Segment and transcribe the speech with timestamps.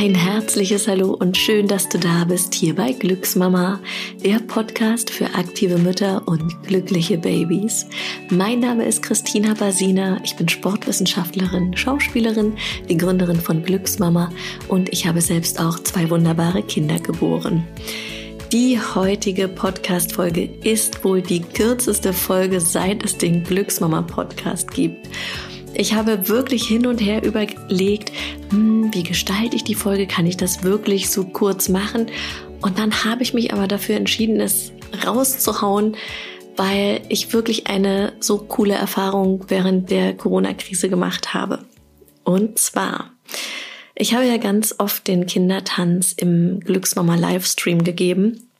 [0.00, 3.78] herzliches Hallo und schön, dass du da bist hier bei Glücksmama,
[4.24, 7.86] der Podcast für aktive Mütter und glückliche Babys.
[8.30, 12.54] Mein Name ist Christina Basina, ich bin Sportwissenschaftlerin, Schauspielerin,
[12.88, 14.30] die Gründerin von Glücksmama
[14.68, 17.64] und ich habe selbst auch zwei wunderbare Kinder geboren.
[18.50, 25.08] Die heutige Podcast-Folge ist wohl die kürzeste Folge, seit es den Glücksmama-Podcast gibt.
[25.74, 28.12] Ich habe wirklich hin und her überlegt,
[28.50, 30.06] hm, wie gestalte ich die Folge?
[30.06, 32.06] Kann ich das wirklich so kurz machen?
[32.60, 34.72] Und dann habe ich mich aber dafür entschieden, es
[35.04, 35.96] rauszuhauen,
[36.56, 41.64] weil ich wirklich eine so coole Erfahrung während der Corona-Krise gemacht habe.
[42.22, 43.10] Und zwar,
[43.94, 48.51] ich habe ja ganz oft den Kindertanz im Glücksmama Livestream gegeben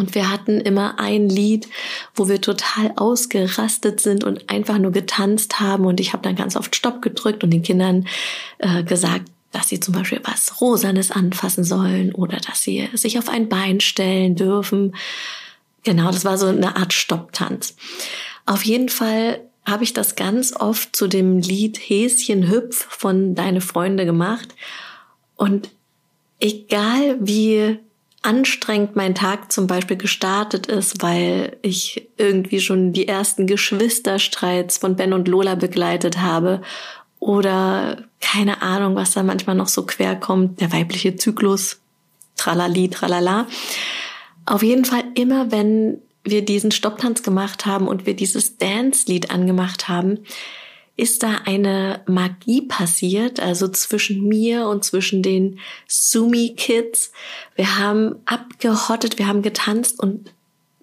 [0.00, 1.68] und wir hatten immer ein Lied,
[2.14, 5.84] wo wir total ausgerastet sind und einfach nur getanzt haben.
[5.84, 8.06] Und ich habe dann ganz oft Stopp gedrückt und den Kindern
[8.60, 13.28] äh, gesagt, dass sie zum Beispiel was Rosanes anfassen sollen oder dass sie sich auf
[13.28, 14.96] ein Bein stellen dürfen.
[15.84, 17.76] Genau, das war so eine Art Stopptanz.
[18.46, 23.60] Auf jeden Fall habe ich das ganz oft zu dem Lied Häschen hüpf von Deine
[23.60, 24.48] Freunde gemacht.
[25.36, 25.68] Und
[26.38, 27.80] egal wie
[28.22, 34.96] anstrengend mein Tag zum Beispiel gestartet ist, weil ich irgendwie schon die ersten Geschwisterstreits von
[34.96, 36.60] Ben und Lola begleitet habe
[37.18, 41.80] oder keine Ahnung, was da manchmal noch so quer kommt, der weibliche Zyklus,
[42.36, 43.46] tralali, tralala.
[44.46, 49.88] Auf jeden Fall immer, wenn wir diesen Stopptanz gemacht haben und wir dieses Dance-Lied angemacht
[49.88, 50.18] haben,
[51.00, 57.12] ist da eine Magie passiert, also zwischen mir und zwischen den Sumi Kids.
[57.56, 60.30] Wir haben abgehottet, wir haben getanzt und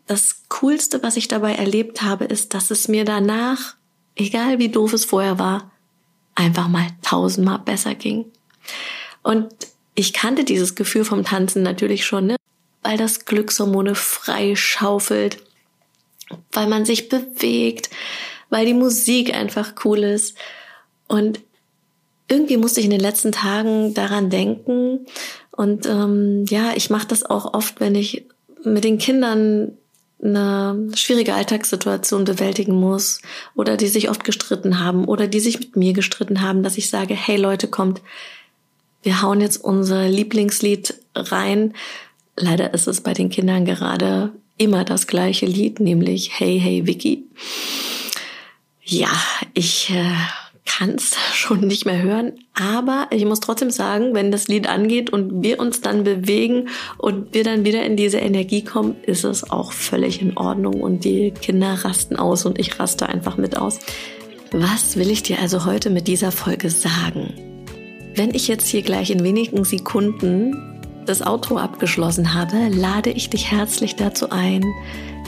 [0.07, 3.75] das Coolste, was ich dabei erlebt habe, ist, dass es mir danach,
[4.15, 5.71] egal wie doof es vorher war,
[6.33, 8.25] einfach mal tausendmal besser ging.
[9.21, 9.53] Und
[9.93, 12.37] ich kannte dieses Gefühl vom Tanzen natürlich schon, ne?
[12.81, 15.43] weil das Glückshormone frei schaufelt,
[16.53, 17.89] weil man sich bewegt,
[18.49, 20.37] weil die Musik einfach cool ist.
[21.07, 21.39] Und
[22.27, 25.05] irgendwie musste ich in den letzten Tagen daran denken.
[25.51, 28.25] Und ähm, ja, ich mache das auch oft, wenn ich
[28.63, 29.77] mit den Kindern
[30.21, 33.21] eine schwierige Alltagssituation bewältigen muss
[33.55, 36.89] oder die sich oft gestritten haben oder die sich mit mir gestritten haben, dass ich
[36.89, 38.01] sage, hey Leute, kommt,
[39.03, 41.73] wir hauen jetzt unser Lieblingslied rein.
[42.35, 47.23] Leider ist es bei den Kindern gerade immer das gleiche Lied, nämlich Hey, hey, Vicky.
[48.89, 49.11] Ja,
[49.53, 50.13] ich äh,
[50.65, 55.09] kann es schon nicht mehr hören, aber ich muss trotzdem sagen, wenn das Lied angeht
[55.09, 59.49] und wir uns dann bewegen und wir dann wieder in diese Energie kommen, ist es
[59.49, 63.79] auch völlig in Ordnung und die Kinder rasten aus und ich raste einfach mit aus.
[64.51, 67.33] Was will ich dir also heute mit dieser Folge sagen?
[68.15, 70.76] Wenn ich jetzt hier gleich in wenigen Sekunden
[71.07, 74.63] das Outro abgeschlossen habe, lade ich dich herzlich dazu ein,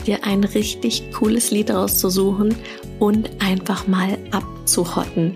[0.06, 2.54] dir ein richtig cooles Lied rauszusuchen
[2.98, 5.34] und einfach mal abzuhotten.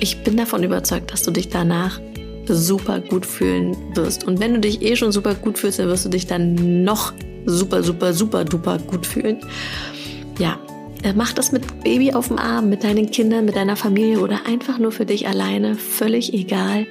[0.00, 2.00] Ich bin davon überzeugt, dass du dich danach
[2.48, 4.24] super gut fühlen wirst.
[4.24, 7.12] Und wenn du dich eh schon super gut fühlst, dann wirst du dich dann noch
[7.44, 9.38] super, super, super duper gut fühlen.
[10.38, 10.58] Ja,
[11.02, 14.46] äh, mach das mit Baby auf dem Arm, mit deinen Kindern, mit deiner Familie oder
[14.46, 15.74] einfach nur für dich alleine.
[15.74, 16.86] Völlig egal.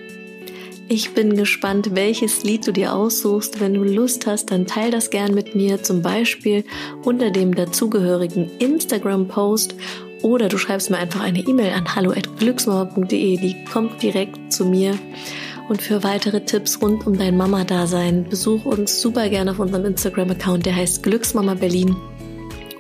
[0.88, 3.60] Ich bin gespannt, welches Lied du dir aussuchst.
[3.60, 6.64] Wenn du Lust hast, dann teil das gern mit mir, zum Beispiel
[7.04, 9.74] unter dem dazugehörigen Instagram-Post
[10.22, 13.38] oder du schreibst mir einfach eine E-Mail an hallo@glücksmauer.de.
[13.38, 14.98] Die kommt direkt zu mir.
[15.70, 20.68] Und für weitere Tipps rund um dein Mama-Dasein besuch uns super gerne auf unserem Instagram-Account,
[20.68, 21.96] der heißt Glücksmama Berlin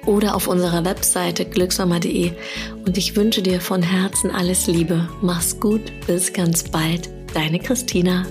[0.06, 2.34] oder auf unserer Webseite glücksmama.de.
[2.86, 5.10] Und ich wünsche dir von Herzen alles Liebe.
[5.22, 7.15] Mach's gut, bis ganz bald.
[7.36, 8.26] Deine Christina.